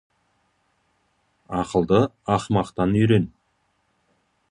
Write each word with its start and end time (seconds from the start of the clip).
Ақылды 1.61 1.99
ақымақтан 2.35 2.89
үйрен. 3.01 3.25